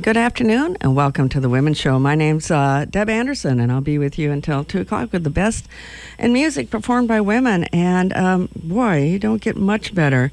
[0.00, 2.00] Good afternoon and welcome to the Women's Show.
[2.00, 5.30] My name's uh, Deb Anderson and I'll be with you until 2 o'clock with the
[5.30, 5.68] best
[6.18, 7.62] in music performed by women.
[7.72, 10.32] And um, boy, you don't get much better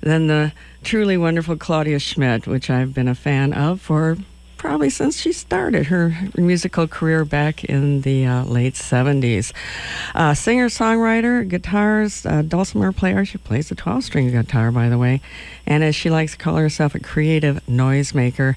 [0.00, 4.16] than the truly wonderful Claudia Schmidt, which I've been a fan of for
[4.66, 9.52] probably since she started her musical career back in the uh, late 70s.
[10.12, 13.24] Uh, singer, songwriter, guitarist, uh, dulcimer player.
[13.24, 15.20] She plays the 12 string guitar, by the way.
[15.66, 18.56] And as she likes to call herself, a creative noisemaker.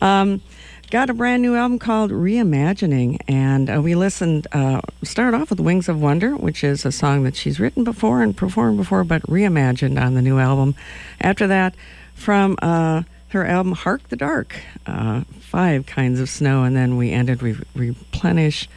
[0.00, 0.42] Um,
[0.90, 5.58] got a brand new album called Reimagining, and uh, we listened, uh, started off with
[5.58, 9.22] Wings of Wonder, which is a song that she's written before and performed before, but
[9.22, 10.74] reimagined on the new album.
[11.18, 11.74] After that,
[12.14, 13.04] from uh,
[13.36, 17.62] her album Hark the Dark, uh, five kinds of snow, and then we ended with
[17.74, 18.68] Replenish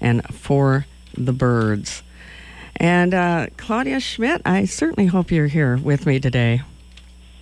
[0.00, 2.02] and For the Birds.
[2.76, 6.62] And uh, Claudia Schmidt, I certainly hope you're here with me today.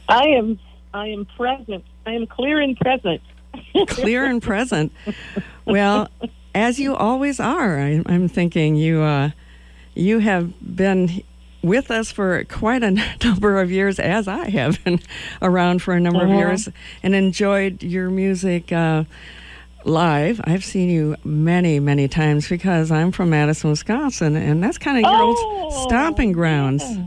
[0.09, 0.59] I am.
[0.95, 1.85] I am present.
[2.07, 3.21] I am clear and present.
[3.89, 4.93] clear and present.
[5.65, 6.09] Well,
[6.55, 9.03] as you always are, I, am thinking you.
[9.03, 9.31] Uh,
[9.95, 11.23] you have been
[11.63, 12.91] with us for quite a
[13.25, 15.01] number of years, as I have been
[15.43, 16.33] around for a number uh-huh.
[16.33, 16.69] of years,
[17.03, 19.05] and enjoyed your music uh,
[19.85, 20.41] live.
[20.45, 25.11] I've seen you many, many times because I'm from Madison, Wisconsin, and that's kind of
[25.11, 26.83] your oh, old stomping grounds.
[26.85, 27.07] Yeah.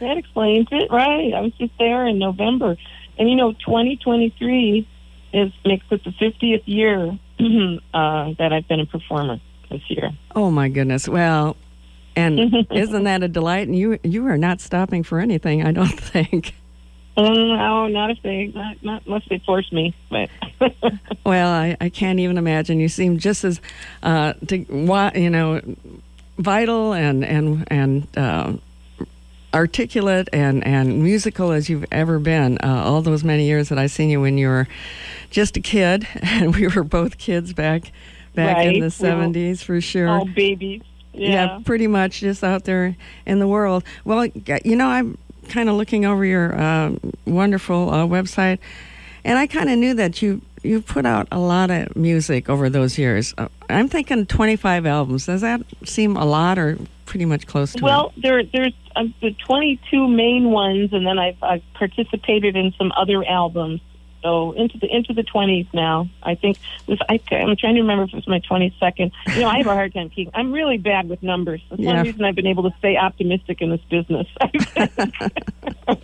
[0.00, 1.32] That explains it, right?
[1.32, 2.76] I was just there in November,
[3.18, 4.88] and you know, 2023
[5.32, 7.18] is makes it the 50th year
[7.94, 10.10] uh, that I've been a performer this year.
[10.34, 11.08] Oh my goodness!
[11.08, 11.56] Well,
[12.16, 13.68] and isn't that a delight?
[13.68, 16.54] And you you are not stopping for anything, I don't think.
[17.16, 19.94] No, not if they not, not unless they force me.
[20.10, 20.30] But
[21.24, 22.80] well, I, I can't even imagine.
[22.80, 23.60] You seem just as
[24.02, 24.58] uh, to
[25.14, 25.60] you know
[26.38, 28.54] vital and and and uh,
[29.52, 32.58] articulate and and musical as you've ever been.
[32.58, 34.66] Uh, all those many years that I seen you when you were
[35.30, 37.92] just a kid, and we were both kids back
[38.34, 38.74] back right.
[38.74, 40.08] in the seventies for sure.
[40.08, 40.82] All babies.
[41.14, 41.28] Yeah.
[41.28, 41.58] yeah.
[41.64, 43.84] pretty much just out there in the world.
[44.04, 46.92] Well, you know, I'm kind of looking over your uh,
[47.26, 48.58] wonderful uh, website,
[49.24, 52.70] and I kind of knew that you you put out a lot of music over
[52.70, 53.34] those years.
[53.36, 55.26] Uh, I'm thinking 25 albums.
[55.26, 58.22] Does that seem a lot, or pretty much close to well, it?
[58.22, 63.24] there there's uh, the 22 main ones, and then I've, I've participated in some other
[63.24, 63.80] albums
[64.24, 66.08] so into the into the twenties now.
[66.22, 66.98] I think this.
[67.08, 69.12] I, am trying to remember if it was my twenty second.
[69.28, 70.32] You know, I have a hard time keeping.
[70.34, 71.60] I'm really bad with numbers.
[71.68, 71.94] That's yeah.
[71.94, 74.26] one reason I've been able to stay optimistic in this business.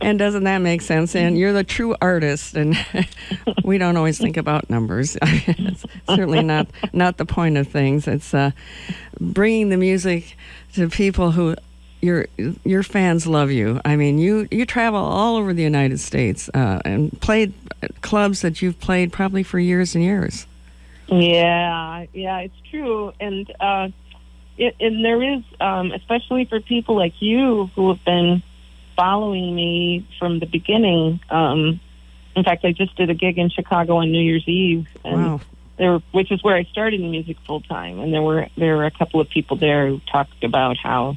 [0.00, 1.14] and doesn't that make sense?
[1.14, 2.74] And you're the true artist, and
[3.64, 5.18] we don't always think about numbers.
[5.22, 8.08] it's certainly not not the point of things.
[8.08, 8.52] It's uh,
[9.20, 10.34] bringing the music
[10.74, 11.56] to people who
[12.04, 12.26] your
[12.64, 13.80] your fans love you.
[13.84, 17.54] I mean, you you travel all over the United States uh, and played
[18.02, 20.46] clubs that you've played probably for years and years.
[21.06, 23.88] Yeah, yeah, it's true, and uh,
[24.56, 28.42] it, and there is, um, especially for people like you who have been
[28.96, 31.20] following me from the beginning.
[31.30, 31.80] Um,
[32.36, 35.40] in fact, I just did a gig in Chicago on New Year's Eve, and wow.
[35.78, 37.98] there, which is where I started in music full time.
[37.98, 41.16] And there were there were a couple of people there who talked about how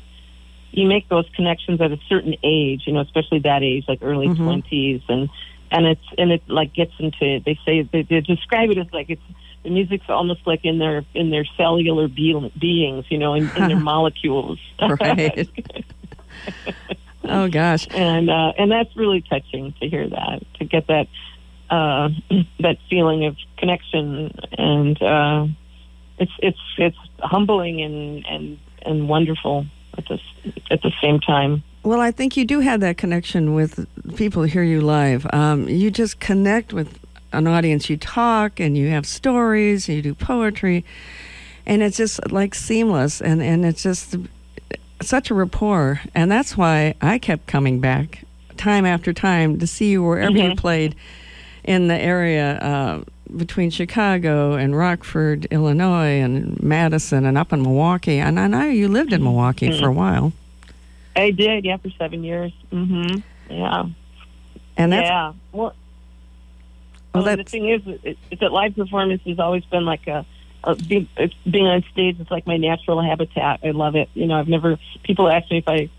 [0.71, 4.27] you make those connections at a certain age, you know, especially that age, like early
[4.27, 4.47] mm-hmm.
[4.47, 5.29] 20s and
[5.71, 9.09] and it's and it like gets into they say they, they describe it as like
[9.09, 9.21] it's
[9.63, 13.67] the music's almost like in their in their cellular be- beings, you know, in, in
[13.67, 14.59] their molecules.
[14.79, 15.49] right.
[17.25, 17.87] oh gosh.
[17.91, 21.07] And uh and that's really touching to hear that, to get that
[21.69, 22.09] uh
[22.59, 25.47] that feeling of connection and uh
[26.17, 29.65] it's it's it's humbling and and and wonderful
[29.97, 30.19] at the
[30.71, 31.63] at the same time.
[31.83, 33.87] Well, I think you do have that connection with
[34.17, 35.25] people who hear you live.
[35.31, 36.99] Um, you just connect with
[37.31, 37.89] an audience.
[37.89, 39.87] You talk and you have stories.
[39.87, 40.83] You do poetry,
[41.65, 43.21] and it's just like seamless.
[43.21, 44.15] And and it's just
[45.01, 46.01] such a rapport.
[46.15, 48.23] And that's why I kept coming back
[48.57, 50.51] time after time to see you wherever mm-hmm.
[50.51, 50.95] you played
[51.63, 52.57] in the area.
[52.57, 53.03] Uh,
[53.35, 58.19] between Chicago and Rockford, Illinois, and Madison, and up in Milwaukee.
[58.19, 59.79] And I know you lived in Milwaukee mm-hmm.
[59.79, 60.33] for a while.
[61.15, 62.53] I did, yeah, for seven years.
[62.71, 63.19] Mm-hmm.
[63.51, 63.85] Yeah.
[64.77, 65.33] And that's yeah.
[65.51, 65.73] Well,
[67.13, 70.25] well, well the thing is, it, it, that live performance has always been like a,
[70.63, 71.07] a being,
[71.49, 72.19] being on stage.
[72.19, 73.61] It's like my natural habitat.
[73.63, 74.09] I love it.
[74.13, 75.89] You know, I've never people ask me if I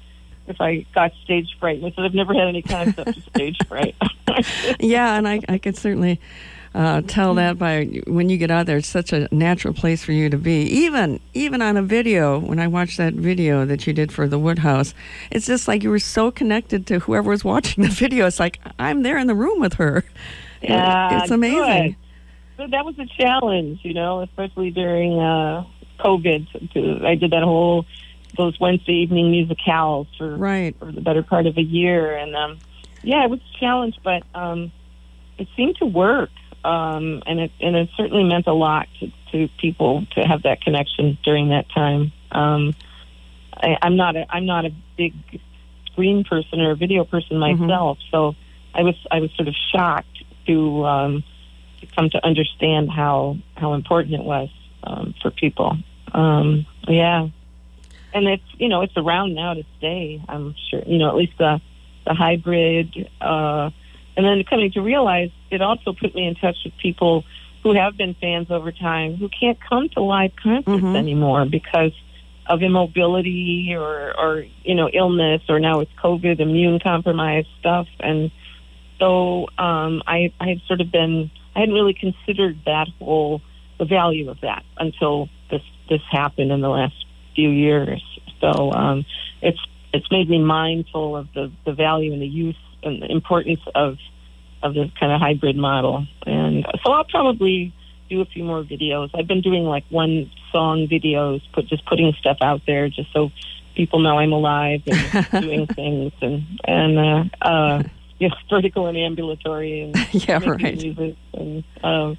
[0.46, 1.82] if I got stage fright.
[1.82, 3.96] I said I've never had any concept of stage fright.
[4.80, 6.20] yeah, and I I could certainly
[6.78, 8.76] uh, tell that by when you get out there.
[8.76, 10.62] It's such a natural place for you to be.
[10.62, 14.38] Even even on a video, when I watched that video that you did for the
[14.38, 14.94] Woodhouse,
[15.32, 18.26] it's just like you were so connected to whoever was watching the video.
[18.26, 20.04] It's like I'm there in the room with her.
[20.62, 21.90] Yeah, it's amazing.
[21.90, 21.96] good.
[22.56, 25.64] So that was a challenge, you know, especially during uh,
[26.00, 26.72] COVID.
[26.74, 27.86] To, I did that whole
[28.36, 30.76] those Wednesday evening musicals for Right.
[30.78, 32.58] for the better part of a year, and um,
[33.02, 34.70] yeah, it was a challenge, but um,
[35.38, 36.30] it seemed to work,
[36.64, 40.60] um, and it and it certainly meant a lot to, to people to have that
[40.60, 42.12] connection during that time.
[42.32, 42.74] Um,
[43.54, 45.14] I, I'm not a I'm not a big
[45.92, 47.58] screen person or a video person Mhm.
[47.58, 48.34] myself, so
[48.74, 51.24] I was I was sort of shocked to um,
[51.80, 54.48] to come to understand how how important it was
[54.84, 55.76] um, for people.
[56.12, 57.28] Um, yeah,
[58.12, 60.22] and it's you know it's around now to stay.
[60.28, 61.60] I'm sure you know at least the
[62.06, 63.70] the hybrid, uh,
[64.18, 67.24] and then coming to realize it also put me in touch with people
[67.62, 70.96] who have been fans over time who can't come to live concerts Mhm.
[70.96, 71.92] anymore because
[72.48, 78.30] of immobility or or you know illness or now it's COVID, immune compromised stuff, and
[78.98, 83.40] so um, I I had sort of been I hadn't really considered that whole
[83.78, 86.96] the value of that until this this happened in the last
[87.36, 88.02] few years.
[88.40, 89.04] So um,
[89.42, 89.60] it's
[89.92, 93.98] it's made me mindful of the the value and the use and the importance of
[94.62, 96.06] of this kind of hybrid model.
[96.26, 97.72] And so I'll probably
[98.08, 99.10] do a few more videos.
[99.14, 103.30] I've been doing like one song videos, put just putting stuff out there just so
[103.74, 107.82] people know I'm alive and doing things and and uh, uh,
[108.18, 110.76] you know, vertical and ambulatory and yeah, right.
[110.76, 112.18] music and um,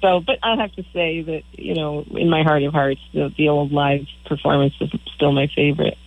[0.00, 0.20] so.
[0.20, 3.48] But I have to say that you know, in my heart of hearts, the, the
[3.48, 5.98] old live performance is still my favorite.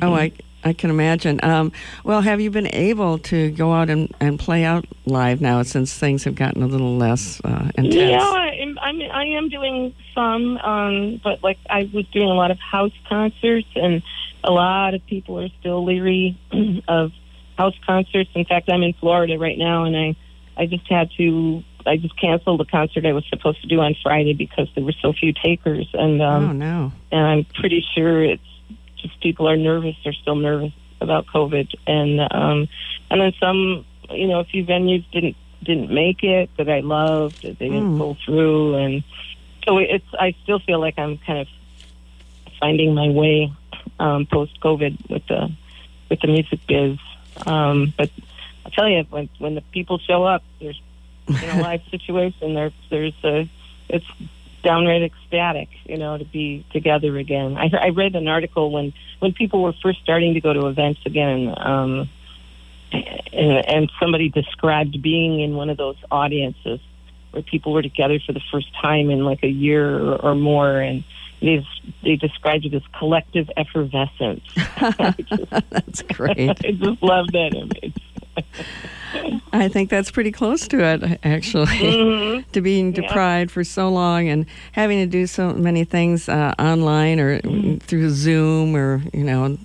[0.00, 0.32] Oh, I
[0.68, 1.40] I can imagine.
[1.42, 1.72] Um,
[2.04, 5.96] well, have you been able to go out and, and play out live now since
[5.96, 7.94] things have gotten a little less uh, intense?
[7.94, 12.50] Yeah, I'm, I'm I am doing some, um, but like I was doing a lot
[12.50, 14.02] of house concerts, and
[14.44, 16.38] a lot of people are still leery
[16.88, 17.12] of
[17.56, 18.30] house concerts.
[18.34, 20.16] In fact, I'm in Florida right now, and I
[20.56, 23.96] I just had to I just canceled the concert I was supposed to do on
[24.02, 26.92] Friday because there were so few takers, and um, oh no.
[27.10, 28.42] and I'm pretty sure it's
[29.08, 29.96] just people are nervous.
[30.04, 32.68] They're still nervous about COVID, and um,
[33.10, 37.42] and then some, you know, a few venues didn't didn't make it that I loved.
[37.42, 37.98] They didn't Mm.
[37.98, 39.02] pull through, and
[39.66, 40.06] so it's.
[40.18, 41.48] I still feel like I'm kind of
[42.60, 43.52] finding my way
[43.98, 45.52] um, post COVID with the
[46.10, 46.98] with the music biz.
[47.46, 48.10] Um, but
[48.66, 50.80] I tell you, when when the people show up, there's
[51.28, 53.48] in a live situation, there there's a
[53.88, 54.06] it's
[54.62, 57.56] downright ecstatic, you know, to be together again.
[57.56, 61.00] I, I read an article when when people were first starting to go to events
[61.06, 62.08] again, um,
[62.92, 66.80] and, and somebody described being in one of those audiences
[67.30, 70.80] where people were together for the first time in like a year or, or more,
[70.80, 71.04] and
[71.40, 71.64] they
[72.02, 74.44] they described it as collective effervescence.
[74.54, 76.50] Just, That's great.
[76.64, 77.94] I just love that image.
[79.52, 81.66] I think that's pretty close to it, actually.
[81.66, 82.44] Mhm.
[82.52, 83.02] to being Yeah.
[83.02, 87.40] deprived for so long and having to do so many things uh, online or
[87.80, 89.56] through Zoom or you know,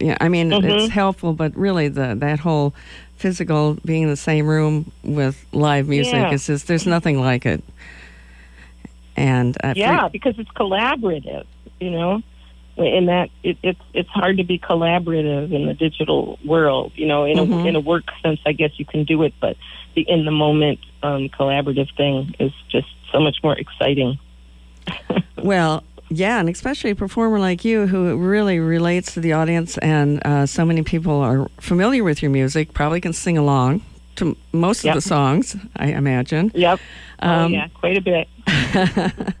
[0.00, 0.16] yeah.
[0.20, 0.64] I mean, Mhm.
[0.64, 2.74] it's helpful, but really the that whole
[3.16, 6.32] physical being in the same room with live music Yeah.
[6.32, 7.62] is just there's nothing like it.
[9.16, 11.44] And uh, Yeah, because it's collaborative,
[11.80, 12.22] you know.
[12.76, 16.92] In that, it, it's it's hard to be collaborative in the digital world.
[16.94, 19.56] You know, in a in a work sense, I guess you can do it, but
[19.94, 24.18] the in the moment um, collaborative thing is just so much more exciting.
[25.36, 30.20] Well, yeah, and especially a performer like you who really relates to the audience, and
[30.26, 33.82] uh, so many people are familiar with your music, probably can sing along
[34.16, 34.96] to most Yep.
[34.96, 36.50] of the songs, I imagine.
[36.54, 36.80] Yep.
[37.22, 38.28] oh Um, yeah, quite a bit.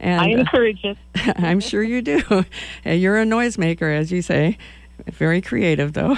[0.00, 0.96] and I encourage it.
[1.36, 2.44] I'm sure you do.
[2.84, 4.58] You're a noisemaker, as you say.
[5.06, 6.16] Very creative, though.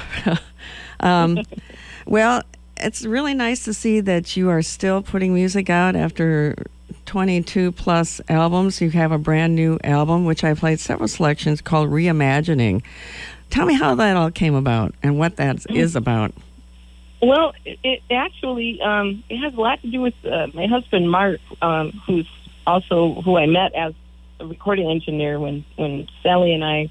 [1.01, 1.39] um,
[2.07, 2.43] well,
[2.77, 6.57] it's really nice to see that you are still putting music out after
[7.07, 8.81] 22 plus albums.
[8.81, 12.83] You have a brand new album, which I played several selections called Reimagining.
[13.51, 16.33] Tell me how that all came about and what that is about.
[17.21, 21.09] Well, it, it actually um, it has a lot to do with uh, my husband
[21.11, 22.27] Mark, um, who's
[22.67, 23.95] also who I met as
[24.41, 26.91] a recording engineer when when Sally and I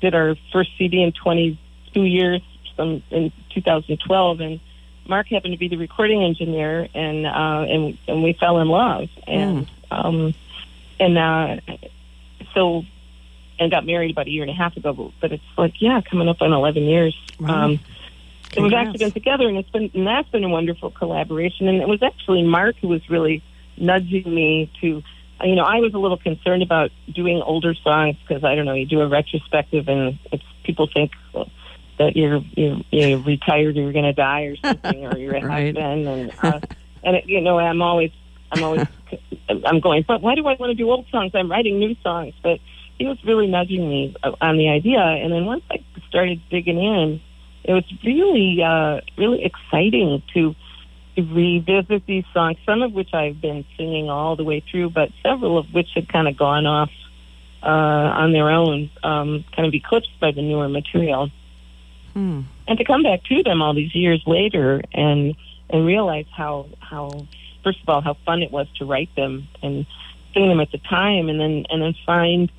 [0.00, 2.42] did our first CD in 22 years,
[2.76, 4.60] some in 2012, and
[5.08, 9.08] Mark happened to be the recording engineer, and uh, and and we fell in love,
[9.26, 10.34] and um,
[10.98, 11.56] and uh,
[12.54, 12.84] so
[13.58, 14.92] and got married about a year and a half ago.
[14.92, 17.16] But, but it's like yeah, coming up on 11 years.
[17.40, 17.64] Wow.
[17.64, 17.80] Um,
[18.54, 21.68] and we've actually been together, and it's been and that's been a wonderful collaboration.
[21.68, 23.42] And it was actually Mark who was really
[23.78, 25.02] nudging me to,
[25.44, 28.74] you know, I was a little concerned about doing older songs because I don't know,
[28.74, 31.12] you do a retrospective, and it's people think
[31.98, 35.40] that you're you're, you're retired or you're going to die or something, or you're a
[35.46, 35.74] Right.
[35.74, 36.60] husband, and uh,
[37.02, 38.10] and it, you know, I'm always,
[38.50, 38.82] I'm always,
[39.48, 40.04] I'm going.
[40.06, 41.32] But why do I want to do old songs?
[41.34, 42.34] I'm writing new songs.
[42.42, 42.58] But
[42.98, 45.76] he was really nudging me on the idea, and then once I
[46.08, 47.20] started digging in,
[47.64, 50.54] it was really, uh, really exciting to
[51.16, 55.58] revisit these songs, some of which I've been singing all the way through, but several
[55.58, 56.90] of which had kind of gone off
[57.62, 61.30] uh, on their own, um, kind of eclipsed by the newer material.
[62.12, 62.42] Hmm.
[62.68, 65.34] And to come back to them all these years later and
[65.68, 67.26] and realize how how
[67.64, 69.84] first of all how fun it was to write them and
[70.32, 72.50] sing them at the time, and then and then find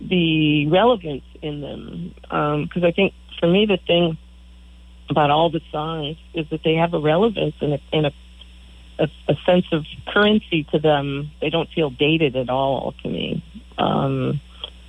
[0.00, 4.18] the relevance in them because um, I think for me the thing
[5.08, 8.12] about all the songs is that they have a relevance and a, and a,
[8.98, 11.30] a, a sense of currency to them.
[11.40, 13.44] They don't feel dated at all to me.
[13.78, 14.40] Um,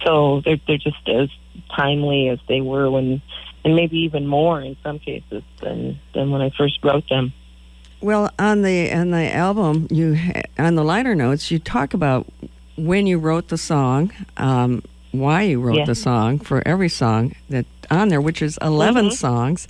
[0.06, 1.30] so they're they're just as
[1.76, 3.22] timely as they were when,
[3.64, 7.34] and maybe even more in some cases than than when I first wrote them.
[8.02, 10.18] Well, on the on the album, you
[10.58, 12.28] on the liner notes, you talk about
[12.78, 17.66] when you wrote the song, um, why you wrote the song for every song that
[17.90, 19.14] on there, which is 11 mm-hmm.
[19.16, 19.68] songs.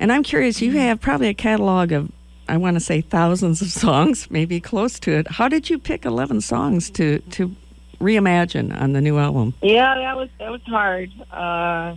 [0.00, 0.78] And I'm curious, you mm-hmm.
[0.80, 2.10] have probably a catalog of,
[2.48, 5.28] I want to say thousands of songs, maybe close to it.
[5.28, 7.54] How did you pick 11 songs to, to
[8.00, 9.54] reimagine on the new album?
[9.62, 11.10] Yeah, that was, that was hard.
[11.30, 11.96] Uh,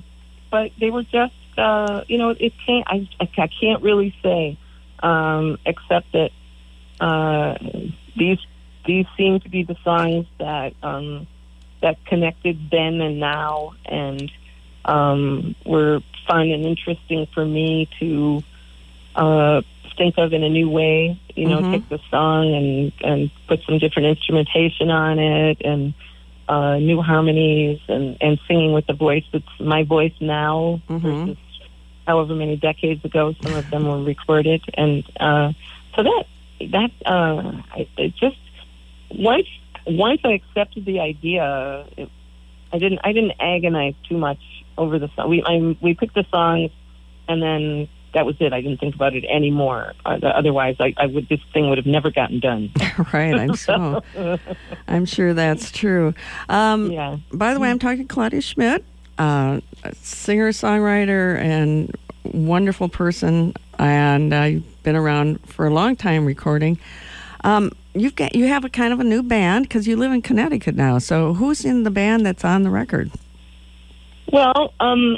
[0.49, 4.57] but they were just, uh, you know, it can't, I, I can't really say,
[5.01, 6.31] um, except that,
[6.99, 7.57] uh,
[8.15, 8.39] these,
[8.85, 11.27] these seem to be the songs that, um,
[11.81, 14.31] that connected then and now and
[14.85, 18.43] um, were fun and interesting for me to
[19.15, 19.61] uh,
[19.97, 21.19] think of in a new way.
[21.35, 21.71] You know, mm-hmm.
[21.71, 25.93] take the song and and put some different instrumentation on it and
[26.47, 31.25] uh, new harmonies and and singing with the voice that's my voice now mm-hmm.
[31.25, 31.37] versus
[32.05, 35.53] however many decades ago some of them were recorded and uh,
[35.95, 36.25] so that
[36.71, 38.37] that uh, I, it just
[39.09, 39.47] once
[39.85, 42.09] once I accepted the idea, it,
[42.71, 44.41] I didn't I didn't agonize too much
[44.81, 45.29] over the song.
[45.29, 46.71] We I, we picked the songs,
[47.27, 48.51] and then that was it.
[48.51, 49.93] I didn't think about it anymore.
[50.05, 52.71] Uh, otherwise, I, I would this thing would have never gotten done.
[53.13, 54.03] right, I'm so.
[54.87, 56.13] I'm sure that's true.
[56.49, 57.17] Um, yeah.
[57.31, 58.83] By the way, I'm talking Claudia Schmidt,
[59.17, 59.61] uh,
[59.93, 66.79] singer songwriter and wonderful person, and I've been around for a long time recording.
[67.43, 70.21] Um, you've got you have a kind of a new band because you live in
[70.21, 70.97] Connecticut now.
[70.97, 73.11] So who's in the band that's on the record?
[74.31, 75.17] Well, um,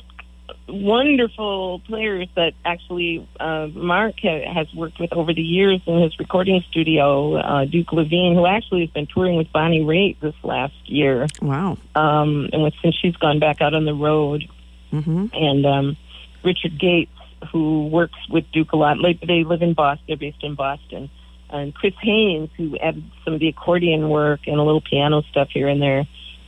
[0.68, 6.18] wonderful players that actually uh, Mark ha- has worked with over the years in his
[6.20, 7.36] recording studio.
[7.36, 11.28] Uh, Duke Levine, who actually has been touring with Bonnie Raitt this last year.
[11.42, 11.78] Wow!
[11.96, 14.50] Um, and with, since she's gone back out on the road,
[14.92, 15.28] mm-hmm.
[15.34, 15.98] and um,
[16.44, 17.12] Richard Gates,
[17.52, 18.98] who works with Duke a lot.
[19.02, 20.06] They live in Boston.
[20.08, 21.10] They're based in Boston
[21.54, 25.50] and Chris Haynes, who added some of the accordion work and a little piano stuff
[25.52, 26.06] here and there,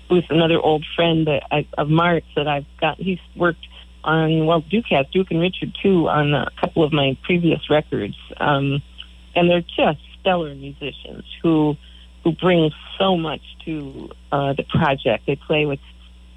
[0.09, 2.97] who's another old friend that I, of Mark's that I've got.
[2.97, 3.67] He's worked
[4.03, 8.15] on well, Duke has Duke and Richard too on a couple of my previous records,
[8.37, 8.81] um,
[9.35, 11.75] and they're just stellar musicians who
[12.23, 15.25] who bring so much to uh, the project.
[15.25, 15.79] They play with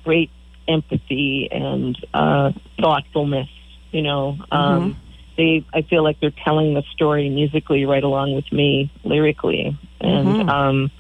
[0.05, 0.31] great
[0.67, 3.49] empathy and uh, thoughtfulness.
[3.93, 4.37] You know.
[4.51, 5.05] Um, mm-hmm
[5.39, 10.29] they I feel like they're telling the story musically right along with me lyrically, and
[10.29, 10.49] mm-hmm.
[10.51, 10.91] um,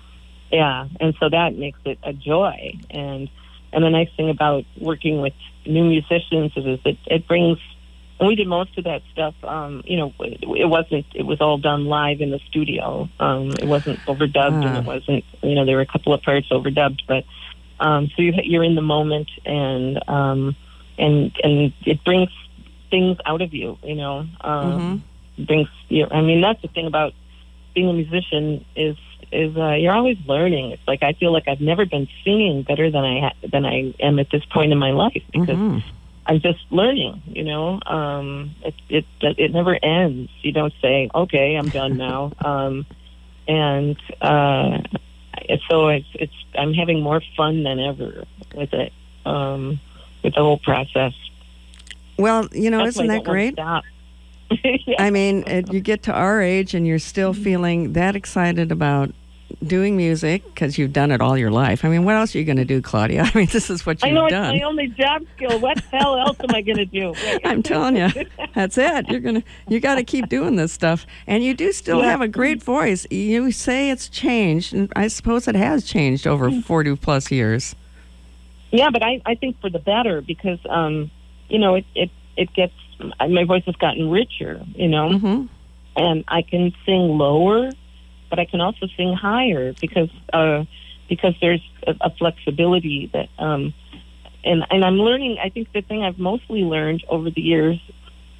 [0.50, 2.78] yeah, and so that makes it a joy.
[2.90, 3.28] And
[3.72, 5.34] and the nice thing about working with
[5.66, 7.58] new musicians is that it brings.
[8.18, 9.34] And we did most of that stuff.
[9.44, 11.06] Um, you know, it, it wasn't.
[11.14, 13.08] It was all done live in the studio.
[13.20, 14.82] Um, it wasn't overdubbed, and it ah.
[14.82, 15.24] wasn't.
[15.42, 17.24] You know, there were a couple of parts overdubbed, but
[17.78, 20.56] um, so you, you're in the moment, and um,
[20.98, 22.30] and and it brings
[22.90, 23.78] things out of you.
[23.84, 25.04] You know, um,
[25.36, 25.44] mm-hmm.
[25.44, 25.68] brings.
[25.88, 27.12] You know, I mean, that's the thing about
[27.74, 28.96] being a musician is
[29.32, 30.72] is uh, you're always learning.
[30.72, 33.94] It's like I feel like I've never been singing better than I ha- than I
[34.00, 35.88] am at this point in my life because mm-hmm.
[36.26, 37.22] I'm just learning.
[37.26, 40.30] You know, um, it it it never ends.
[40.42, 42.86] You don't say, "Okay, I'm done now," um,
[43.46, 44.78] and uh,
[45.68, 48.92] so it's it's I'm having more fun than ever with it
[49.24, 49.80] um,
[50.22, 51.14] with the whole process.
[52.18, 53.56] Well, you know, That's isn't that great?
[54.64, 55.02] yeah.
[55.02, 57.42] I mean, you get to our age and you're still mm-hmm.
[57.42, 59.12] feeling that excited about
[59.66, 61.84] doing music because you've done it all your life.
[61.84, 63.22] I mean, what else are you going to do, Claudia?
[63.34, 64.18] I mean, this is what you've done.
[64.18, 64.54] I know done.
[64.54, 65.58] it's my only job skill.
[65.58, 67.14] What the hell else am I going to do?
[67.44, 68.08] I'm telling you,
[68.54, 69.08] that's it.
[69.08, 72.10] You're gonna you got to keep doing this stuff, and you do still yeah.
[72.10, 73.06] have a great voice.
[73.10, 76.62] You say it's changed, and I suppose it has changed over mm.
[76.62, 77.74] 40 plus years.
[78.70, 81.10] Yeah, but I I think for the better because um
[81.48, 85.46] you know, it it it gets my voice has gotten richer, you know, mm-hmm.
[85.96, 87.70] and I can sing lower,
[88.30, 90.64] but I can also sing higher because uh,
[91.08, 93.74] because there's a, a flexibility that um,
[94.44, 95.38] and and I'm learning.
[95.42, 97.80] I think the thing I've mostly learned over the years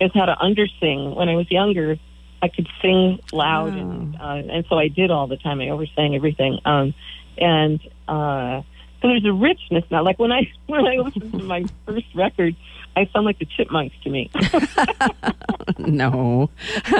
[0.00, 1.14] is how to undersing.
[1.14, 1.96] When I was younger,
[2.42, 3.78] I could sing loud, Oh.
[3.78, 5.60] and uh, and so I did all the time.
[5.60, 6.94] I oversang everything, um,
[7.36, 8.62] and uh,
[9.00, 10.02] so there's a richness now.
[10.02, 12.54] Like when I when I listened to my first record,
[12.98, 14.28] I sound like the Chipmunks to me.
[15.78, 16.50] no.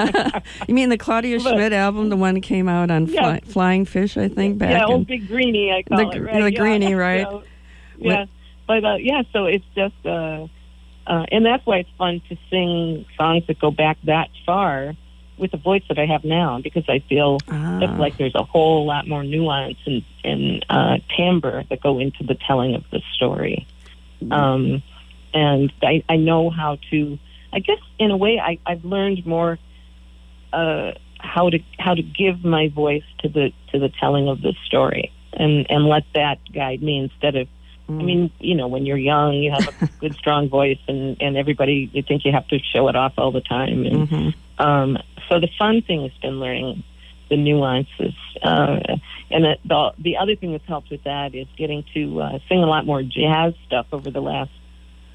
[0.67, 3.21] you mean the Claudia But- Schmidt album, the one that came out on Yeah.
[3.21, 6.21] Fly, Flying Fish, I think, back yeah, old big greenie, I call The it.
[6.21, 6.41] Right?
[6.43, 6.59] the yeah.
[6.59, 7.25] greenie, right.
[7.27, 7.43] So,
[7.97, 8.25] yeah,
[8.67, 10.47] but uh, yeah, so it's just, uh,
[11.05, 14.93] uh, and that's why it's fun to sing songs that go back that far
[15.37, 17.79] with the voice that I have now, because I feel Ah.
[17.97, 22.35] like there's a whole lot more nuance and, and uh, timbre that go into the
[22.35, 23.65] telling of the story.
[24.31, 24.83] Um,
[25.33, 27.19] and I, I know how to,
[27.53, 29.59] I guess in a way, I, I've learned more
[30.53, 34.53] uh, how to how to give my voice to the to the telling of the
[34.65, 37.47] story, and and let that guide me instead of.
[37.87, 37.99] Mm.
[37.99, 41.37] I mean, you know, when you're young, you have a good, strong voice, and and
[41.37, 44.33] everybody you think you have to show it off all the time, and Mhm.
[44.59, 46.83] um, so the fun thing has been learning
[47.29, 48.15] the nuances.
[48.41, 48.79] Uh,
[49.31, 52.63] and the, the the other thing that's helped with that is getting to uh, sing
[52.63, 54.51] a lot more jazz stuff over the last,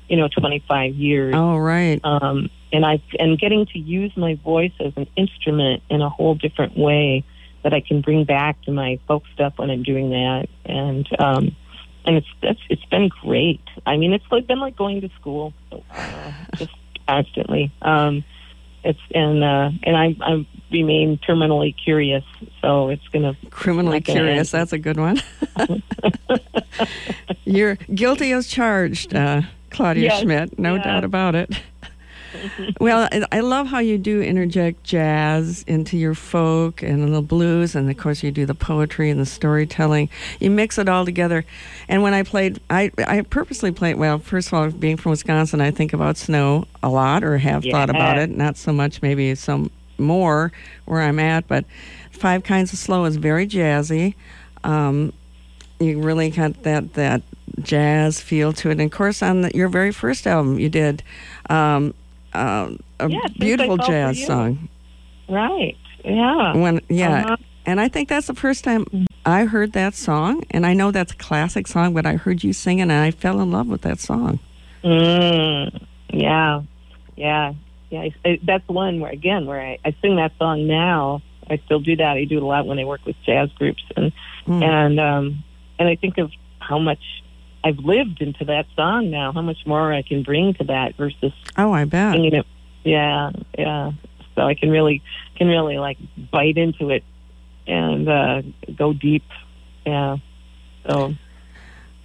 [0.08, 1.34] you know, 25 years.
[1.37, 2.00] Oh, right.
[2.04, 6.34] Um, and I and getting to use my voice as an instrument in a whole
[6.34, 7.25] different way
[7.62, 10.49] that I can bring back to my folk stuff when I'm doing that.
[10.64, 11.56] And um,
[12.04, 13.62] and it's that's it's been great.
[13.87, 16.73] I mean, it's like been like going to school, uh, just
[17.06, 17.73] constantly.
[17.82, 18.25] Um,
[18.84, 22.25] it's and uh, and I I remain terminally curious,
[22.61, 23.34] so it's gonna.
[23.50, 24.52] Criminally gonna curious.
[24.52, 24.61] end.
[24.61, 25.23] That's a good one.
[27.44, 29.42] You're guilty as charged, uh,
[29.75, 30.59] Claudia Yes, Schmidt.
[30.59, 30.85] No yeah.
[30.85, 31.50] doubt about it.
[32.81, 37.88] well, I- love how you do interject jazz into your folk and the blues, and
[37.90, 40.09] of course you do the poetry and the storytelling.
[40.40, 41.45] You mix it all together.
[41.88, 43.97] And when I played, I I purposely played.
[43.97, 47.65] Well, first of all, being from Wisconsin, I think about snow a lot, or have
[47.65, 48.30] thought about it.
[48.30, 50.50] Not so much, maybe some more
[50.87, 51.65] where I'm at, but
[52.10, 54.15] Five Kinds of Snow is very jazzy.
[54.65, 55.13] Um,
[55.78, 57.23] you really got that that
[57.62, 58.73] jazz feel to it.
[58.73, 61.02] And of course, on the, your very first album, you did
[61.50, 61.95] um,
[62.32, 64.69] uh, a Yeah, beautiful jazz song.
[65.28, 65.76] Right.
[66.04, 66.54] Yeah.
[66.56, 67.36] When yeah, Uh-huh.
[67.67, 68.84] and I think that's the first time
[69.25, 70.45] I heard that song.
[70.50, 73.10] And I know that's a classic song, but I heard you sing it, and I
[73.10, 74.38] fell in love with that song.
[74.82, 76.60] Mm, yeah,
[77.17, 77.54] yeah,
[77.90, 78.00] yeah.
[78.00, 81.23] I, I, that's one where again where I, I sing that song now.
[81.49, 82.17] I still do that.
[82.17, 84.12] I do it a lot when I work with jazz groups, and
[84.47, 84.62] Mm.
[84.62, 85.45] and um,
[85.78, 87.00] and I think of how much
[87.64, 89.32] I've lived into that song now.
[89.32, 92.12] How much more I can bring to that versus oh, I bet.
[92.12, 92.46] singing it.
[92.84, 93.92] Yeah, yeah.
[94.34, 95.02] So I can really
[95.36, 95.96] can really like
[96.30, 97.02] bite into it
[97.66, 98.42] and uh,
[98.76, 99.24] go deep.
[99.86, 100.18] Yeah.
[100.86, 101.14] So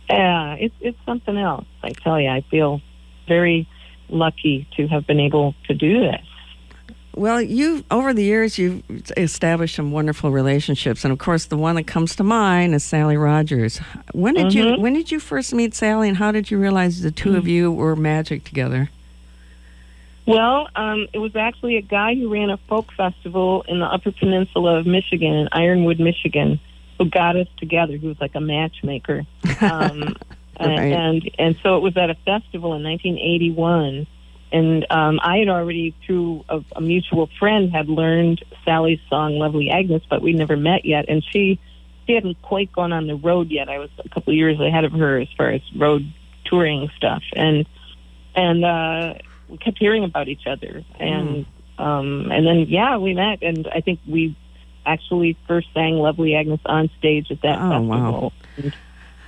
[0.10, 1.66] yeah, it's it's something else.
[1.84, 2.82] I tell you, I feel
[3.28, 3.68] very
[4.08, 6.26] lucky to have been able to do this.
[7.20, 8.82] Well, you over the years you've
[9.18, 13.18] established some wonderful relationships, and of course, the one that comes to mind is Sally
[13.18, 13.80] Rogers.
[14.14, 14.80] When did you Mhm.
[14.80, 17.74] when did you first meet Sally, and how did you realize the 2 of you
[17.74, 18.90] were magic together?
[20.28, 24.14] Well, um, it was actually a guy who ran a folk festival in the Upper
[24.14, 26.58] Peninsula of Michigan, in Ironwood, Michigan,
[27.00, 27.98] who got us together.
[27.98, 29.26] He was like a matchmaker,
[29.60, 30.16] um,
[30.58, 30.94] Right.
[30.94, 34.08] and and so it was at a festival in 1981,
[34.52, 39.70] and um, I had already through a, a mutual friend had learned Sally's song "Lovely
[39.70, 41.60] Agnes," but we never met yet, and she
[42.08, 43.70] she hadn't quite gone on the road yet.
[43.70, 46.12] I was a couple of years ahead of her as far as road
[46.46, 47.66] touring stuff, and
[48.36, 49.14] and uh,
[49.48, 51.46] we kept hearing about each other, and
[51.78, 54.36] um, and then yeah, we met, and I think we
[54.86, 57.88] actually first sang "Lovely Agnes" on stage at that Oh, festival.
[57.88, 58.34] wow.
[58.58, 58.74] And,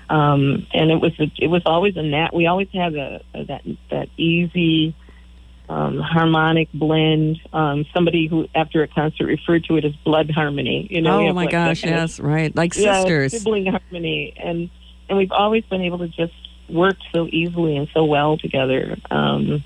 [0.10, 2.34] um, and it was a, it was always a nat.
[2.34, 4.96] We always had a, a that that easy
[5.72, 7.40] um, harmonic blend.
[7.54, 10.88] Um, somebody who after a concert referred to it as blood harmony.
[10.90, 14.34] You know, oh my like gosh, kind of- yes, right, like sisters, yeah, sibling harmony,
[14.38, 14.70] and
[15.08, 16.34] and we've always been able to just
[16.70, 18.98] work so easily and so well together.
[19.10, 19.64] Um,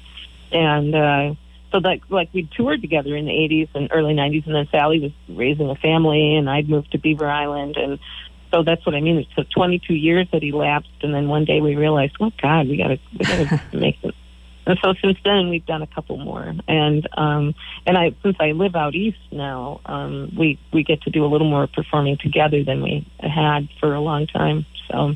[0.51, 1.33] and uh,
[1.71, 4.99] so like like we toured together in the '80s and early '90s, and then Sally
[4.99, 7.97] was raising a family, and I'd moved to Beaver Island, and
[8.51, 9.25] so that's what I mean.
[9.35, 12.99] Took 22 years that elapsed, and then one day we realized, oh God, we gotta
[13.17, 14.13] we gotta make it.
[14.67, 17.53] And so since then we've done a couple more, and um,
[17.85, 21.27] and I since I live out east now, um, we we get to do a
[21.27, 24.65] little more performing together than we had for a long time.
[24.89, 25.15] So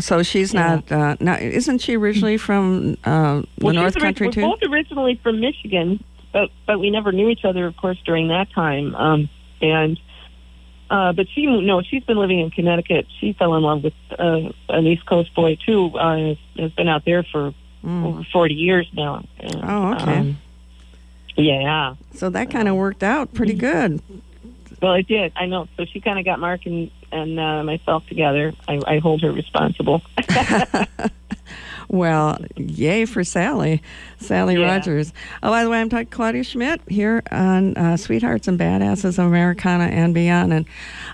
[0.00, 0.80] So she's Yeah.
[0.90, 1.42] not not.
[1.42, 4.40] Isn't she originally from uh, the Well, North Country we're too?
[4.42, 8.50] both originally from Michigan, but but we never knew each other, of course, during that
[8.52, 8.94] time.
[8.94, 9.28] Um,
[9.60, 10.00] and
[10.88, 13.06] uh, but she no, she's been living in Connecticut.
[13.20, 15.94] She fell in love with uh, an East Coast boy too.
[15.98, 17.52] Uh, has been out there for
[17.84, 18.04] Mm.
[18.06, 19.24] over forty years now.
[19.38, 20.16] And, Oh, okay.
[20.18, 20.38] um,
[21.36, 21.94] yeah.
[22.14, 24.02] So that kind of worked out pretty good.
[24.82, 25.32] Well, it did.
[25.36, 25.68] I know.
[25.76, 28.52] So she kind of got Mark and and uh, myself together.
[28.66, 30.02] I, I hold her responsible.
[31.88, 33.82] Well, yay for Sally,
[34.18, 34.66] Sally Yeah.
[34.74, 35.12] Rogers.
[35.42, 39.26] Oh, by the way, I'm talking Claudia Schmidt here on uh, Sweethearts and Badasses of
[39.26, 40.52] Americana and Beyond.
[40.52, 40.66] And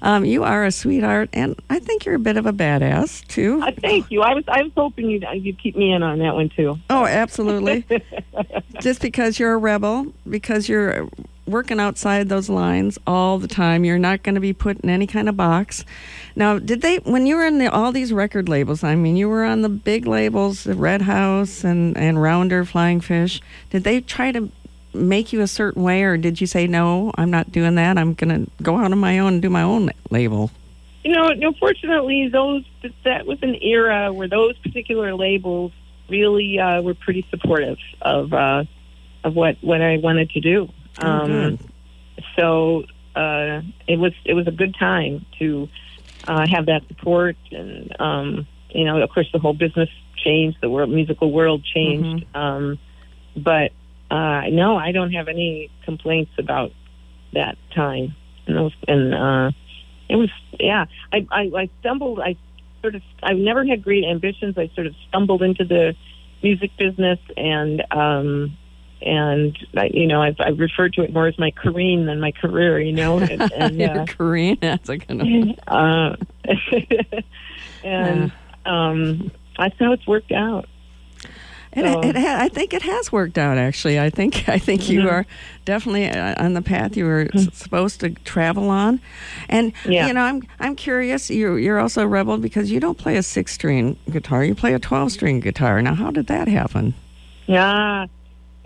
[0.03, 3.63] um, you are a sweetheart, and I think you're a bit of a badass too.
[3.63, 4.23] Uh, thank you.
[4.23, 6.79] I was I was hoping you'd you'd keep me in on that one too.
[6.91, 7.85] Oh, absolutely.
[8.81, 11.09] Just because you're a rebel, because you're
[11.47, 15.07] working outside those lines all the time, you're not going to be put in any
[15.07, 15.85] kind of box.
[16.37, 19.29] Now, did they, when you were in the, all these record labels, I mean, you
[19.29, 24.33] were on the big labels, Red House and, and Rounder, Flying Fish, did they try
[24.33, 24.51] to
[24.95, 27.99] make you a certain way, or did you say, no, I'm not doing that?
[27.99, 30.51] I'm going to go out on my own and do my own label?
[31.03, 32.65] You know, no, fortunately, those
[33.05, 35.73] that was an era where those particular labels
[36.09, 38.65] really uh, were pretty supportive of uh,
[39.23, 40.71] of what what I wanted to do.
[40.99, 41.59] Oh, Um,
[42.37, 42.85] so
[43.17, 45.69] uh, it was it was a good time to
[46.27, 50.71] uh, have that support, and um, you know, of course, the whole business changed, the
[50.71, 52.25] world musical world changed.
[52.35, 52.79] Um,
[53.37, 53.73] but
[54.11, 56.73] uh, no, I don't have any complaints about
[57.33, 58.15] that time.
[58.47, 59.51] And, those, and uh,
[60.09, 60.87] it was yeah.
[61.13, 62.21] I, I I stumbled.
[62.21, 62.37] I
[62.83, 64.57] sort of I've never had great ambitions.
[64.59, 65.95] I sort of stumbled into the
[66.43, 67.83] music business and.
[67.91, 68.57] um
[69.05, 72.33] and I, you know, I've, I've referred to it more as my careen than my
[72.33, 72.81] career.
[72.81, 75.59] You know, and, and Your uh, Korean, that's a kind of.
[75.69, 76.17] uh,
[77.85, 78.33] and
[78.67, 80.69] um, that's how it's worked out.
[81.73, 83.59] It, So- it ha- I think it has worked out.
[83.59, 85.11] Actually, I think I think you Mhm.
[85.11, 85.27] are
[85.65, 89.01] definitely uh, on the path you were s- supposed to travel on.
[89.49, 90.07] And Yeah.
[90.07, 91.31] you know, I'm I'm curious.
[91.31, 94.45] You're you're also a rebel because you don't play a six string guitar.
[94.45, 95.83] You play a twelve string guitar.
[95.83, 96.95] Now, how did that happen?
[97.47, 98.07] Yeah,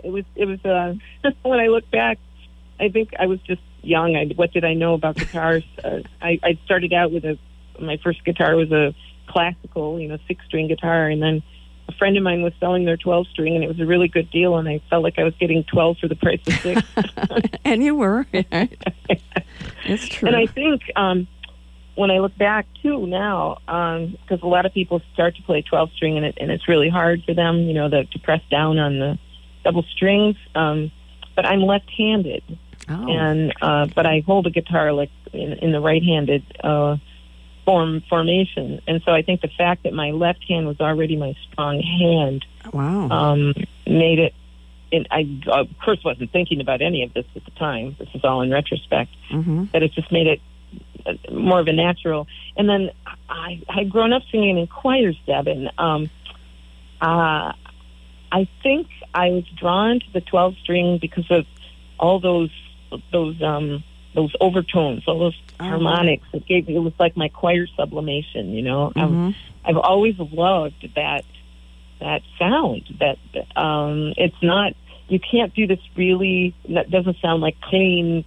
[0.03, 0.25] it was.
[0.35, 0.63] It was.
[0.63, 0.95] Uh,
[1.43, 2.19] when I look back,
[2.79, 4.15] I think I was just young.
[4.15, 5.63] I, what did I know about guitars?
[5.83, 7.37] Uh, I, I started out with a.
[7.79, 8.93] My first guitar was a
[9.27, 11.41] classical, you know, six string guitar, and then
[11.87, 14.29] a friend of mine was selling their twelve string, and it was a really good
[14.29, 16.81] deal, and I felt like I was getting twelve for the price of six.
[17.65, 18.27] and you were.
[18.33, 18.77] Right?
[19.85, 20.27] it's true.
[20.27, 21.27] And I think um,
[21.99, 25.91] when I look back too now, because a lot of people start to play 12
[25.91, 28.79] string and, it, and it's really hard for them, you know, the, to press down
[28.79, 29.19] on the
[29.63, 30.35] double strings.
[30.55, 30.91] Um,
[31.35, 32.43] but I'm left-handed,
[32.89, 33.07] oh.
[33.07, 36.97] and uh, but I hold a guitar like in, in the right-handed uh,
[37.63, 41.35] form formation, and so I think the fact that my left hand was already my
[41.49, 43.09] strong hand wow.
[43.09, 43.53] um,
[43.87, 44.33] made it.
[44.91, 47.95] And I, of course, wasn't thinking about any of this at the time.
[47.99, 50.41] This is all in retrospect hmm that it just made it
[51.05, 52.27] uh, more of a natural.
[52.57, 56.09] And then I I had grown up singing in choirs, Deb, and um,
[56.99, 57.53] uh,
[58.31, 61.45] I think I was drawn to the twelve string because of
[61.99, 62.51] all those
[63.11, 63.83] those um,
[64.15, 65.65] those overtones, all those Oh.
[65.65, 66.25] harmonics.
[66.33, 68.53] It gave me, it was like my choir sublimation.
[68.53, 69.35] You know, I've, Mhm.
[69.65, 71.25] I've always loved that
[71.99, 72.83] that sound.
[72.99, 73.17] That
[73.57, 74.73] um, it's not
[75.09, 76.53] you can't do this really.
[76.69, 78.23] That doesn't sound like clean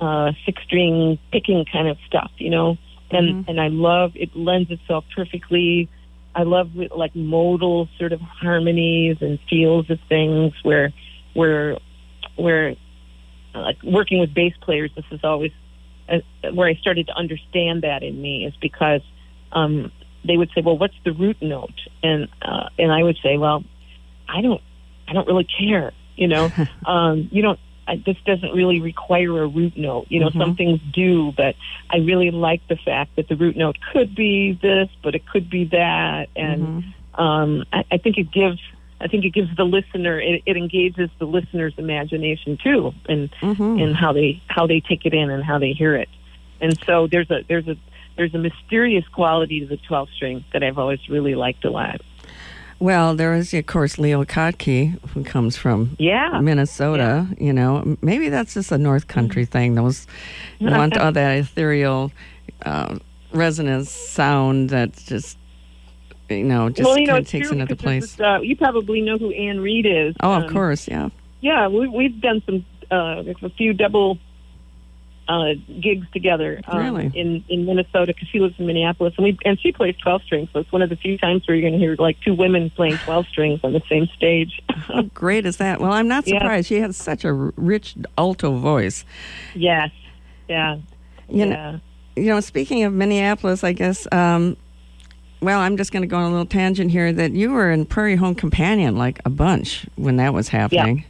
[0.00, 2.76] uh, six string picking kind of stuff, you know.
[3.10, 3.48] And Mhm.
[3.48, 5.88] and I love it lends itself perfectly.
[6.34, 10.92] I love like modal sort of harmonies and feels of things where
[11.34, 11.78] where
[12.36, 12.74] where
[13.54, 14.90] like working with bass players.
[14.96, 15.52] This is always
[16.08, 16.18] uh,
[16.52, 19.00] where I started to understand that in me is because
[19.52, 19.92] um,
[20.26, 23.62] they would say, "Well, what's the root note?" and uh, and I would say, "Well,
[24.28, 24.60] I don't
[25.08, 26.50] I don't really care." You know,
[26.86, 27.60] um, you don't.
[27.86, 30.06] I, this doesn't really require a root note.
[30.08, 30.38] You know, Mhm.
[30.38, 31.54] some things do, but
[31.90, 35.50] I really like the fact that the root note could be this, but it could
[35.50, 37.20] be that, and Mhm.
[37.20, 38.60] um, I, I think it gives.
[39.00, 40.18] I think it gives the listener.
[40.18, 43.82] It, it engages the listener's imagination too, and Mhm.
[43.82, 46.08] and how they how they take it in and how they hear it.
[46.60, 47.76] And so there's a there's a
[48.16, 52.00] there's a mysterious quality to the 12 string that I've always really liked a lot.
[52.84, 56.38] Well, there is, of course, Leo Kottke, who comes from Yeah.
[56.42, 57.26] Minnesota.
[57.40, 59.74] You know, maybe that's just a North Country thing.
[59.74, 60.06] Those
[60.60, 62.12] want all that ethereal
[62.66, 62.98] uh,
[63.32, 65.38] resonance sound that just,
[66.28, 68.20] you know, just well, you know, of takes true another place.
[68.20, 70.14] uh, you probably know who Ann Reed is.
[70.20, 71.08] oh, of Um, course, yeah.
[71.40, 74.18] Yeah, we, we've done some uh, a few double
[75.28, 77.10] uh, gigs together um, Really?
[77.14, 80.48] in in Minnesota because she lives in Minneapolis and we and she plays twelve strings.
[80.52, 82.70] So it's one of the few times where you're going to hear like two women
[82.70, 84.60] playing twelve strings on the same stage.
[84.70, 85.80] How great is that?
[85.80, 86.40] Well, I'm not Yeah.
[86.40, 86.68] surprised.
[86.68, 89.04] She has such a rich alto voice.
[89.54, 89.90] yes,
[90.48, 90.76] yeah,
[91.28, 91.52] You know,
[92.16, 92.22] yeah.
[92.22, 94.06] you know, speaking of Minneapolis, I guess.
[94.12, 94.56] Um,
[95.40, 97.12] well, I'm just going to go on a little tangent here.
[97.12, 101.04] That you were in Prairie Home Companion like a bunch when that was happening.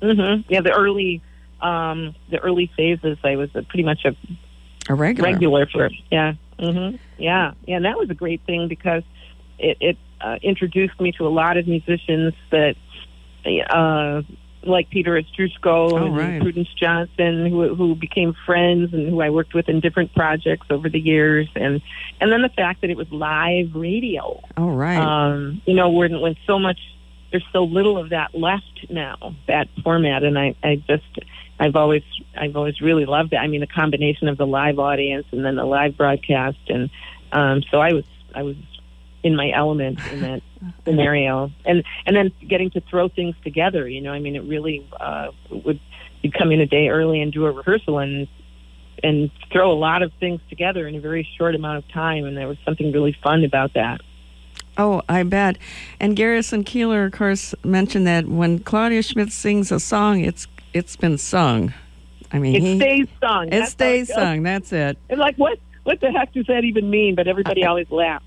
[0.00, 0.08] Yeah.
[0.14, 0.52] Mm-hmm.
[0.52, 1.20] Yeah, the early
[1.60, 4.14] um, the early phases, I was a, pretty much a
[4.88, 5.30] A regular.
[5.32, 9.02] regular for yeah hmm yeah yeah and that was a great thing because
[9.58, 12.74] it, it uh, introduced me to a lot of musicians that
[13.70, 14.22] uh
[14.64, 16.42] like Peter Ostroushko and right.
[16.42, 20.88] Prudence Johnson who who became friends and who I worked with in different projects over
[20.88, 21.80] the years and
[22.20, 24.96] and then the fact that it was live radio Oh, right.
[24.98, 26.78] um, you know, when when so much
[27.30, 31.04] there's so little of that left now, that format, and I, I just
[31.60, 32.02] I've always
[32.36, 33.36] I've always really loved it.
[33.36, 36.90] I mean, the combination of the live audience and then the live broadcast, and
[37.32, 38.56] um, so I was I was
[39.22, 40.42] in my element in that
[40.84, 43.88] scenario, and and then getting to throw things together.
[43.88, 45.80] You know, I mean, it really uh, would
[46.22, 48.28] you'd come in a day early and do a rehearsal and
[49.02, 52.36] and throw a lot of things together in a very short amount of time, and
[52.36, 54.00] there was something really fun about that.
[54.76, 55.58] Oh, I bet.
[55.98, 60.96] And Garrison Keillor, of course, mentioned that when Claudia Schmidt sings a song, it's it's
[60.96, 61.72] been sung.
[62.32, 63.46] I mean, It he, stays sung.
[63.48, 64.16] it That's stays goes.
[64.16, 64.42] sung.
[64.42, 64.98] That's it.
[65.08, 65.58] And like, what?
[65.84, 67.14] What the heck does that even mean?
[67.14, 68.24] But everybody always laughs.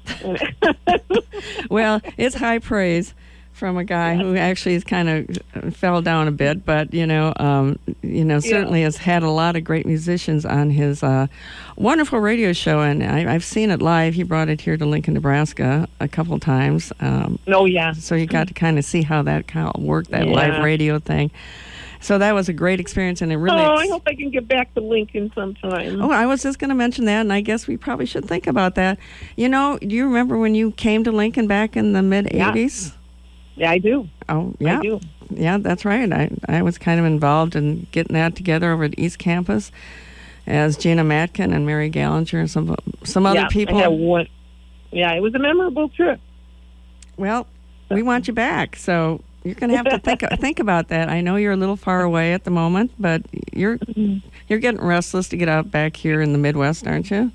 [1.69, 3.13] Well, it's high praise
[3.53, 7.33] from a guy who actually has kind of fell down a bit, but you know,
[7.37, 11.27] um, you know, certainly has had a lot of great musicians on his uh,
[11.75, 14.15] wonderful radio show, and I, I've seen it live.
[14.15, 16.91] He brought it here to Lincoln, Nebraska, a couple times.
[16.99, 17.91] Um, oh yeah.
[17.93, 20.33] so you got to kind of see how that kind of worked that Yeah.
[20.33, 21.29] live radio thing.
[22.01, 23.59] So that was a great experience, and it really.
[23.61, 26.01] oh, I hope I can get back to Lincoln sometime.
[26.01, 28.47] Oh, I was just going to mention that, and I guess we probably should think
[28.47, 28.97] about that.
[29.37, 32.51] You know, do you remember when you came to Lincoln back in the mid Yeah.
[32.51, 32.93] '80s?
[33.55, 34.09] Yeah, I do.
[34.29, 34.99] Oh, yeah, I do.
[35.29, 36.11] yeah, that's right.
[36.11, 39.71] I I was kind of involved in getting that together over at East Campus,
[40.47, 43.77] as Gina Matkin and Mary Gallinger and some some other yeah, people.
[43.77, 44.27] I had one.
[44.91, 46.19] Yeah, it was a memorable trip.
[47.17, 47.45] Well,
[47.91, 51.09] we want you back, so you're going to have to think think about that.
[51.09, 53.23] I know you're a little far away at the moment, but
[53.53, 53.79] you're
[54.47, 57.31] you're getting restless to get out back here in the Midwest, aren't you?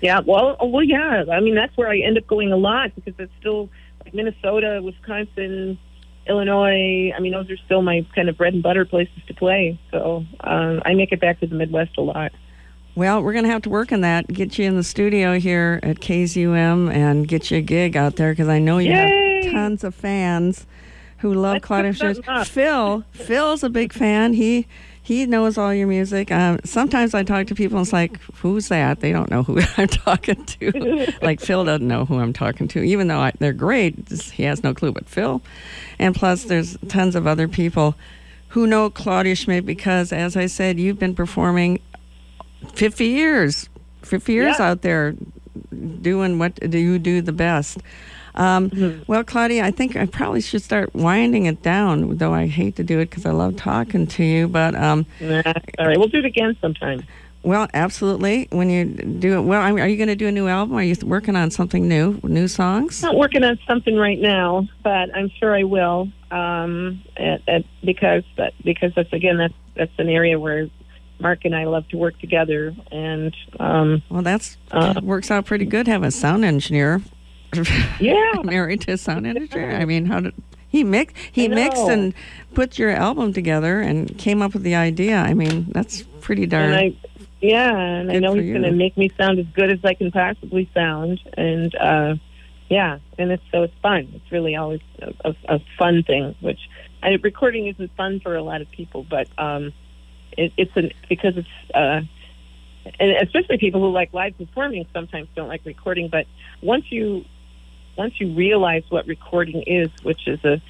[0.00, 1.24] Yeah, well, oh, well, yeah.
[1.32, 3.70] I mean, that's where I end up going a lot because it's still
[4.04, 5.78] like Minnesota, Wisconsin,
[6.26, 7.12] Illinois.
[7.16, 9.78] I mean, those are still my kind of bread and butter places to play.
[9.92, 12.32] So um, I make it back to the Midwest a lot.
[12.96, 14.26] Well, we're going to have to work on that.
[14.26, 18.32] Get you in the studio here at KZUM and get you a gig out there
[18.32, 19.44] because I know you Yay!
[19.44, 20.66] have tons of fans
[21.22, 22.24] who love Claudia Schmidt.
[22.46, 24.34] Phil, Phil's a big fan.
[24.34, 24.66] He
[25.04, 26.30] he knows all your music.
[26.30, 29.00] Um, sometimes I talk to people and it's like, who's that?
[29.00, 31.12] They don't know who I'm talking to.
[31.22, 34.08] like Phil doesn't know who I'm talking to, even though I, they're great.
[34.32, 34.92] He has no clue.
[34.92, 35.42] But Phil,
[35.98, 37.96] and plus there's tons of other people
[38.48, 41.80] who know Claudia Schmidt because, as I said, you've been performing
[42.74, 43.68] 50 years
[44.02, 44.70] 50 years Yeah.
[44.70, 45.14] out there
[46.00, 47.78] doing what do you do the best
[48.34, 49.02] um, Mm-hmm.
[49.06, 52.84] well claudia i think i probably should start winding it down though i hate to
[52.84, 55.28] do it because i love talking to you but um, all
[55.86, 57.02] right, we'll do it again sometime.
[57.42, 60.32] well absolutely when you do it well I mean, are you going to do a
[60.32, 64.20] new album are you working on something new new songs not working on something right
[64.20, 66.08] now, but I'm sure I will.
[66.30, 70.68] Um, at, at, because that because that's again that's that's an area where
[71.20, 75.66] Mark and I love to work together, and um, well that's Uh, works out pretty
[75.66, 77.02] good having a sound engineer
[78.00, 80.34] yeah, married to a sound engineer i mean how did
[80.68, 82.14] he mix he mixed and
[82.54, 86.72] put your album together and came up with the idea i mean that's pretty darn
[86.72, 86.96] and I
[87.42, 90.12] yeah, and I know he's going to make me sound as good as I can
[90.12, 92.14] possibly sound, and uh,
[92.70, 94.12] yeah, and it's so it's fun.
[94.14, 96.36] It's really always a, a, a fun thing.
[96.40, 96.60] Which
[97.02, 99.72] I, recording isn't fun for a lot of people, but um,
[100.38, 102.02] it, it's an because it's uh,
[103.00, 106.08] and especially people who like live performing sometimes don't like recording.
[106.08, 106.26] But
[106.62, 107.24] once you
[107.96, 110.60] once you realize what recording is, which is a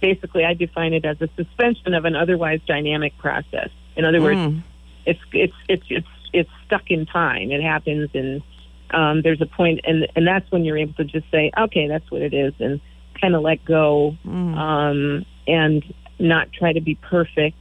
[0.00, 3.70] basically I define it as a suspension of an otherwise dynamic process.
[3.96, 4.62] In other words, Mm.
[5.06, 7.50] it's it's it's it's it's stuck in time.
[7.50, 8.42] It happens, and
[8.90, 12.10] um, there's a point, and and that's when you're able to just say, okay, that's
[12.10, 12.80] what it is, and
[13.20, 14.56] kind of let go, Mm.
[14.56, 15.82] um, and
[16.18, 17.58] not try to be perfect,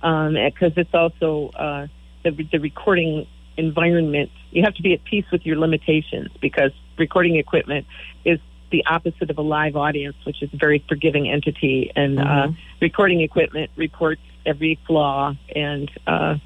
[0.00, 1.86] because it's also uh,
[2.22, 3.26] the the recording
[3.56, 4.30] environment.
[4.50, 7.86] You have to be at peace with your limitations because recording equipment
[8.24, 8.38] is
[8.70, 12.56] the opposite of a live audience, which is a very forgiving entity, and uh, Mhm.
[12.80, 16.36] recording equipment reports every flaw and uh,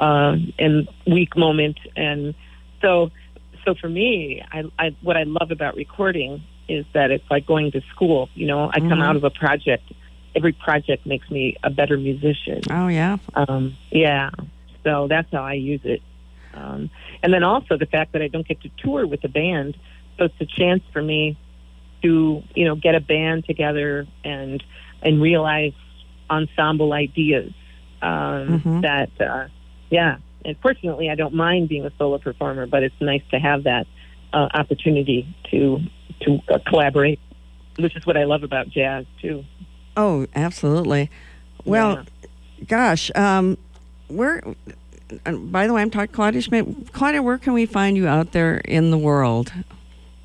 [0.00, 2.34] uh, and weak moment, and
[2.80, 3.10] so
[3.64, 7.72] so for me, I, I what I love about recording is that it's like going
[7.72, 8.28] to school.
[8.34, 9.02] You know, I come Mhm.
[9.04, 9.92] out of a project.
[10.36, 12.60] Every project makes me a better musician.
[12.70, 13.16] Oh yeah.
[13.34, 14.30] Um, yeah,
[14.84, 16.00] so that's how I use it.
[16.54, 16.90] Um,
[17.22, 19.76] and then also the fact that I don't get to tour with the band,
[20.18, 21.38] so it's a chance for me
[22.02, 24.62] to you know get a band together and
[25.02, 25.72] and realize
[26.28, 27.52] ensemble ideas.
[28.02, 28.82] Um, Mhm.
[28.82, 29.48] That uh,
[29.90, 33.64] yeah, and fortunately I don't mind being a solo performer, but it's nice to have
[33.64, 33.86] that
[34.32, 35.80] uh, opportunity to
[36.22, 37.20] to uh, collaborate,
[37.78, 39.44] which is what I love about jazz too.
[39.96, 41.10] Oh, absolutely.
[41.64, 42.04] Well,
[42.66, 43.58] gosh, um,
[44.08, 44.42] where?
[45.24, 46.92] And By the way, I'm talking Claudia Schmidt.
[46.92, 49.52] Claudia, where can we find you out there in the world?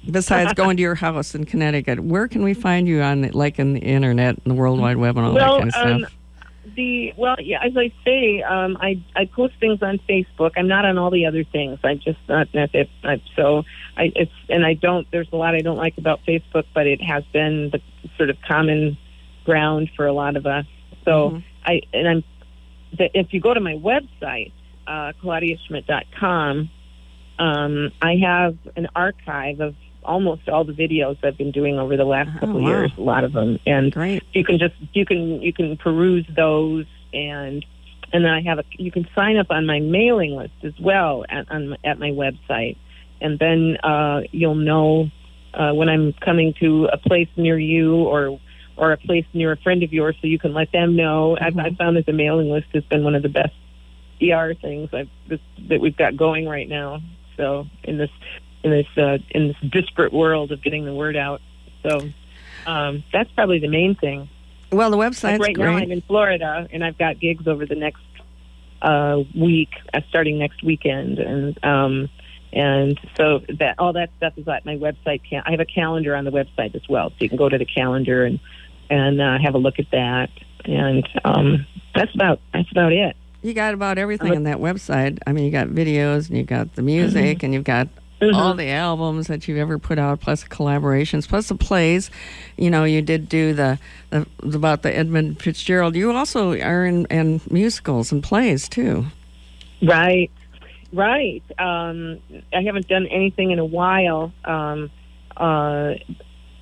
[0.10, 3.74] Besides going to your house in Connecticut, where can we find you on, like, in
[3.74, 6.14] the internet, and the World Wide Web, and all Well, that kind of um, stuff?
[6.76, 10.52] the well, yeah, as I say, um, I I post things on Facebook.
[10.58, 11.80] I'm not on all the other things.
[11.84, 12.90] I just not it.
[13.04, 13.64] I, so
[13.96, 15.10] I it's and I don't.
[15.12, 17.82] There's a lot I don't like about Facebook, but it has been the
[18.18, 18.98] sort of common
[19.46, 20.66] ground for a lot of us.
[21.06, 21.44] So Mhm.
[21.66, 22.24] I and I'm
[22.98, 24.52] the, if you go to my website,
[24.88, 26.70] uh, claudiaschmidt.com,
[27.40, 32.06] um, I have an archive of almost all the videos I've been doing over the
[32.06, 32.70] last Oh, couple of wow.
[32.70, 32.92] years.
[32.98, 34.24] A lot of them, and Great.
[34.34, 37.66] you can just you can you can peruse those and
[38.14, 41.26] and then I have a you can sign up on my mailing list as well
[41.28, 42.78] at on, at my website
[43.22, 45.10] and then uh, you'll know
[45.54, 48.40] uh, when I'm coming to a place near you or
[48.78, 51.38] or a place near a friend of yours so you can let them know.
[51.40, 51.66] I've, Mhm.
[51.66, 53.54] I've found that the mailing list has been one of the best
[54.20, 57.02] PR things I've, this, that we've got going right now.
[57.38, 58.10] So in this
[58.64, 61.42] in this uh, in this disparate world of getting the word out.
[61.84, 62.10] So
[62.66, 64.30] um, that's probably the main thing.
[64.72, 65.78] Well, the Like website's right now.
[65.78, 68.02] I'm in Florida, and I've got gigs over the next
[68.82, 72.10] uh, week, uh, starting next weekend, and um,
[72.52, 75.22] and so that all that stuff is at my website.
[75.46, 77.66] I have a calendar on the website as well, so you can go to the
[77.66, 78.40] calendar and
[78.90, 80.30] and uh, have a look at that.
[80.66, 83.16] And um, that's about that's about it.
[83.46, 85.20] You got about everything on that website.
[85.28, 88.34] I mean, you got videos and you got the music and you've got Mhm.
[88.34, 92.10] all the albums that you've ever put out, plus collaborations, plus the plays.
[92.58, 93.78] You know, you did do the,
[94.10, 95.96] the about the Edmund Fitzgerald.
[95.96, 99.06] You also are in, in musicals and plays too.
[99.80, 100.32] Right,
[100.92, 101.44] right.
[101.60, 102.18] Um,
[102.52, 104.90] I haven't done anything in a while, um,
[105.38, 105.94] uh,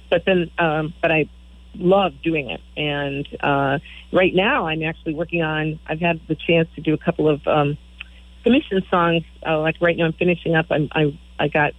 [0.09, 1.29] but then, um, but I
[1.75, 2.61] love doing it.
[2.77, 3.79] And uh,
[4.11, 5.79] right now, I'm actually working on.
[5.87, 7.77] I've had the chance to do a couple of um,
[8.43, 9.23] commission songs.
[9.45, 10.67] Uh, like right now, I'm finishing up.
[10.69, 11.73] I'm, I I got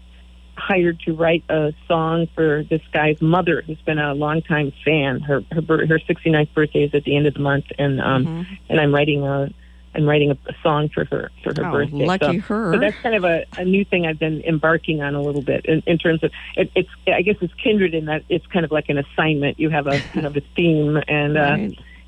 [0.56, 5.20] hired to write a song for this guy's mother, who's been a longtime fan.
[5.20, 8.46] Her her her 69th birthday is at the end of the month, and um, Mhm.
[8.68, 9.50] and I'm writing a
[9.94, 12.04] I'm writing a, a song for her for her Oh, birthday.
[12.06, 12.74] lucky so, her.
[12.74, 15.64] so that's kind of a, a new thing I've been embarking on a little bit
[15.66, 18.70] in, in terms of it, it's I guess it's kindred in that it's kind of
[18.72, 19.58] like an assignment.
[19.60, 21.56] You have a you have a theme and uh,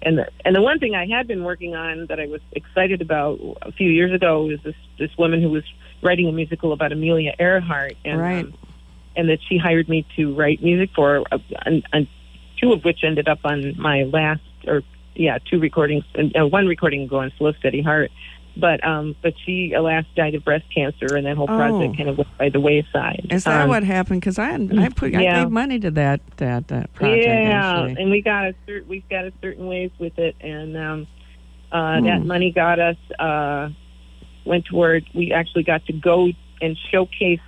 [0.03, 3.01] and the, and the one thing I had been working on that I was excited
[3.01, 5.65] about a few years ago was this this woman who was
[6.03, 8.45] writing a musical about Amelia Earhart and Right.
[8.45, 8.55] um,
[9.17, 12.07] and that she hired me to write music for uh, and, and
[12.61, 14.83] two of which ended up on my last or
[15.17, 18.11] yeah two recordings and uh, one recording ago on Slow Steady Heart.
[18.59, 21.57] But um, but she alas died of breast cancer, and that whole Oh.
[21.57, 23.27] project kind of went by the wayside.
[23.29, 24.23] Is that Um, what happened?
[24.23, 27.27] Because I I put I gave money to that that uh, project.
[27.27, 28.03] yeah, actually.
[28.03, 31.07] and we got a cer- we've got a certain ways with it, and um,
[31.71, 32.27] uh, that Hmm.
[32.29, 33.69] money got us uh,
[34.47, 35.05] went toward.
[35.15, 36.29] We actually got to go
[36.63, 37.41] and showcase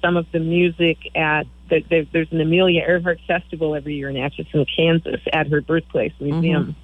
[0.00, 1.46] some of the music at.
[1.68, 6.12] The, the, there's an Amelia Earhart Festival every year in Atchison, Kansas, at her birthplace
[6.18, 6.74] museum,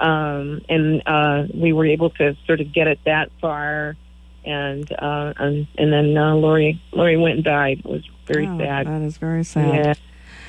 [0.00, 3.96] um, and uh, we were able to sort of get it that far.
[4.44, 7.80] And uh, and, and then uh, Lori Lori went and died.
[7.80, 8.86] It was very Oh, sad.
[8.86, 9.98] That is very sad.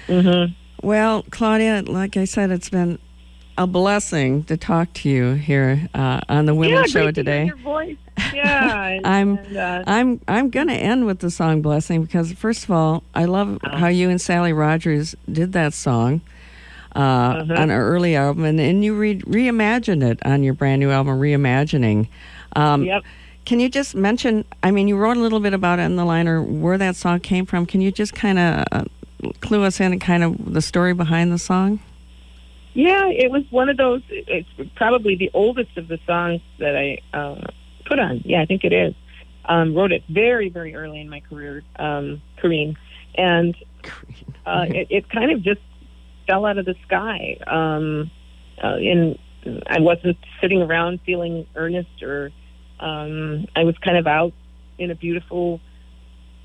[0.07, 0.21] Yeah.
[0.21, 2.97] hmm Well, Claudia, like I said, it's been
[3.57, 7.12] a blessing to talk to you here uh, on the Women's yeah, Show to hear
[7.12, 7.45] today.
[7.47, 7.97] your voice.
[8.33, 12.63] Yeah, I'm- and, uh, I'm I'm going to end with the song "Blessing" because first
[12.65, 13.77] of all, I love Uh-huh.
[13.77, 16.21] how you and Sally Rogers did that song
[16.95, 17.54] uh, Uh-huh.
[17.54, 21.20] on our early album, and, and you re- reimagined it on your brand new album,
[21.20, 22.07] "Reimagining."
[22.55, 23.03] Um, yep.
[23.45, 24.45] Can you just mention?
[24.63, 27.20] I mean, you wrote a little bit about it in the liner, where that song
[27.20, 27.66] came from.
[27.66, 28.84] Can you just kind of uh,
[29.41, 31.80] clue us in, and kind of the story behind the song?
[32.74, 34.01] Yeah, it was one of those.
[34.09, 37.41] It's probably the oldest of the songs that I uh,
[37.86, 38.22] put on.
[38.24, 38.93] Yeah, I think it is.
[39.45, 42.76] Um, wrote it very, very early in my career, um, Kareen,
[43.16, 43.55] and
[44.45, 45.61] uh, it, it kind of just
[46.30, 47.38] fell out of the sky.
[47.47, 48.11] Um,
[48.63, 49.17] uh, and
[49.67, 52.32] I wasn't sitting around feeling earnest or
[52.80, 54.34] um, I was kind of out
[54.77, 55.59] in a beautiful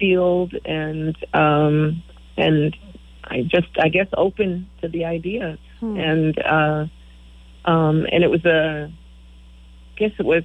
[0.01, 2.03] field, and um,
[2.37, 2.77] and
[3.25, 5.97] I just I guess open to the ideas, Hmm.
[5.97, 6.87] and uh,
[7.71, 10.43] um, and it was a I guess it was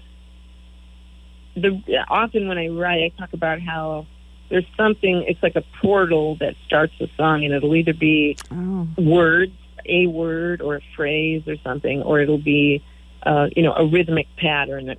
[1.55, 4.05] the often when I write I talk about how
[4.49, 8.87] there's something it's like a portal that starts the song and it'll either be Oh.
[8.97, 9.53] words,
[9.85, 12.83] a word or a phrase or something, or it'll be,
[13.23, 14.97] uh, you know, a rhythmic pattern that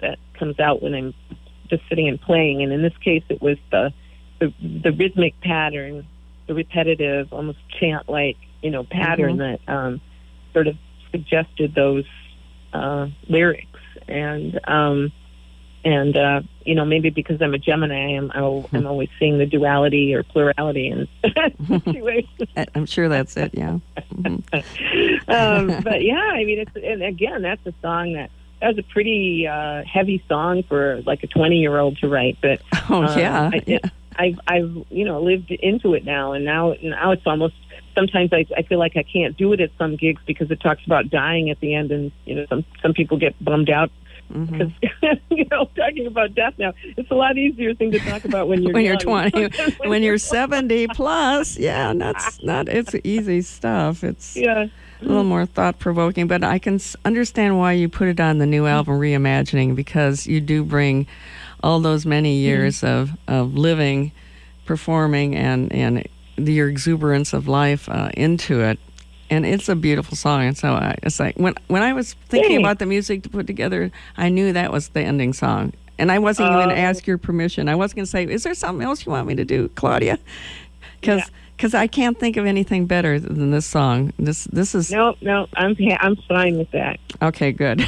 [0.00, 1.14] that comes out when I'm
[1.68, 2.62] just sitting and playing.
[2.62, 3.92] And in this case, it was the
[4.40, 6.06] the, the rhythmic pattern,
[6.48, 10.00] the repetitive, almost chant-like, you know, pattern that um,
[10.52, 10.76] sort of
[11.12, 12.04] suggested those
[12.72, 13.66] uh, lyrics.
[14.08, 15.12] And um,
[15.84, 20.14] and uh, you know, maybe because I'm a Gemini, I'm I'm always seeing the duality
[20.14, 21.08] or plurality in
[21.84, 22.48] situations.
[22.74, 23.52] I'm sure that's it.
[23.54, 23.78] Yeah.
[24.14, 24.42] Mhm.
[25.28, 28.82] um, but yeah, I mean, it's and again, that's a song that that was a
[28.82, 32.38] pretty uh, heavy song for like a 20 year old to write.
[32.40, 33.50] But Oh um, yeah.
[33.52, 33.78] I, yeah.
[34.16, 37.54] I've I've you know lived into it now, and now now it's almost
[37.94, 40.84] sometimes I I feel like I can't do it at some gigs because it talks
[40.86, 43.90] about dying at the end, and you know some some people get bummed out
[44.32, 44.72] Mhm.
[45.02, 48.48] because you know talking about death now it's a lot easier thing to talk about
[48.48, 49.48] when you're when you're 20
[49.88, 54.02] when you're 70 plus yeah that's not it's easy stuff.
[54.02, 54.66] It's yeah.
[55.00, 58.46] a little more thought provoking but i can understand why you put it on the
[58.46, 61.06] new album reimagining because you do bring
[61.62, 64.12] all those many years of of living
[64.64, 66.06] performing and and
[66.36, 68.78] the, your exuberance of life uh, into it
[69.32, 72.58] and it's a beautiful song and so I, it's like when when i was thinking
[72.62, 76.18] about the music to put together i knew that was the ending song and i
[76.18, 76.90] wasn't even going to Oh.
[76.90, 79.34] ask your permission i wasn't going to say is there something else you want me
[79.34, 80.18] to do claudia
[81.00, 81.26] because Yeah.
[81.74, 84.12] I can't think of anything better than this song.
[84.18, 87.52] This this is no no I'm I'm fine with that okay.
[87.52, 87.78] Good.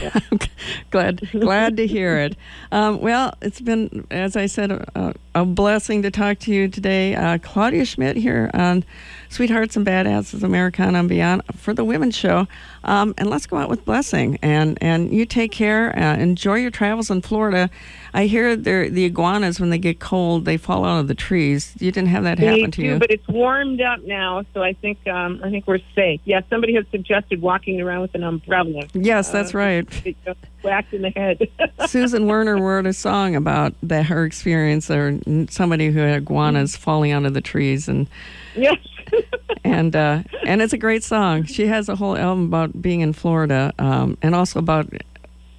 [0.92, 2.36] glad glad to hear it.
[2.70, 7.14] Um, well, it's been as I said a, a blessing to talk to you today,
[7.14, 8.84] uh, Claudia Schmidt here on
[9.28, 12.46] Sweethearts and Badasses Americana and Beyond for the Women's Show.
[12.84, 14.38] Um, and let's go out with blessing.
[14.42, 15.96] And and you take care.
[15.98, 17.68] Uh, enjoy your travels in Florida.
[18.12, 21.74] I hear the iguanas when they get cold they fall out of the trees.
[21.80, 22.98] You didn't have that Me happen to too, you.
[22.98, 26.20] but it's warmed up now, so I think um, I think we're safe.
[26.24, 28.84] Yeah, somebody has suggested walking around with an umbrella.
[28.92, 30.16] Yes, that's Uh, right.
[30.64, 31.48] Whacked in the head.
[31.86, 35.18] Susan Werner wrote a song about that her experience or
[35.50, 38.08] somebody who had iguanas falling out of the trees and
[38.56, 38.76] yes.
[39.64, 41.44] and uh, and it's a great song.
[41.44, 44.88] She has a whole album about being in Florida um, and also about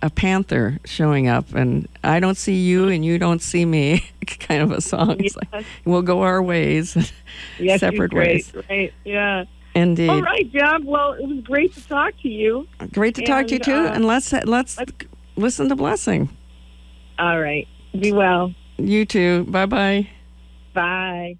[0.01, 4.07] a panther showing up and I don't see you and you don't see me
[4.39, 5.17] kind of a song.
[5.19, 7.11] It's like, we'll go our ways,
[7.59, 8.45] yes, separate great.
[8.53, 8.65] ways.
[8.69, 8.93] Right.
[9.03, 9.45] Yeah.
[9.75, 10.09] Indeed.
[10.09, 10.85] All right, Deb.
[10.85, 12.65] Well, it was great to talk to you.
[12.93, 13.73] Great to talk to you too.
[13.73, 14.77] uh, and let's let's let's-
[15.35, 16.29] listen to Blessing.
[17.19, 17.67] All right.
[17.99, 18.53] Be well.
[18.77, 19.43] You too.
[19.45, 20.09] Bye bye.
[20.73, 21.37] Bye.